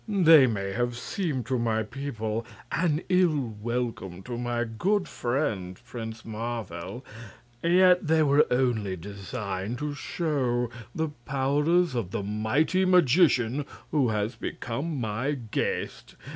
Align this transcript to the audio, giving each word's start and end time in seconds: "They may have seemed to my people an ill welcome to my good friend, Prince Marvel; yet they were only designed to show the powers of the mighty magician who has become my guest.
"They 0.07 0.47
may 0.47 0.71
have 0.71 0.97
seemed 0.97 1.45
to 1.45 1.59
my 1.59 1.83
people 1.83 2.43
an 2.71 3.03
ill 3.07 3.55
welcome 3.61 4.23
to 4.23 4.35
my 4.35 4.63
good 4.63 5.07
friend, 5.07 5.79
Prince 5.85 6.25
Marvel; 6.25 7.05
yet 7.61 8.07
they 8.07 8.23
were 8.23 8.47
only 8.49 8.95
designed 8.95 9.77
to 9.77 9.93
show 9.93 10.71
the 10.95 11.09
powers 11.09 11.93
of 11.93 12.09
the 12.09 12.23
mighty 12.23 12.83
magician 12.83 13.63
who 13.91 14.09
has 14.09 14.35
become 14.35 14.99
my 14.99 15.33
guest. 15.33 16.15